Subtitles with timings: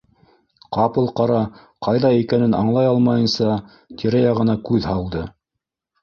[0.75, 1.41] Ҡапыл-ҡара
[1.87, 3.57] ҡайҙа икәнен аңлай алмайынса,
[4.01, 5.23] тирә-яғына күҙ һалды.